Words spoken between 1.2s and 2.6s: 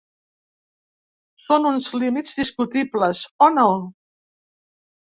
Són uns límits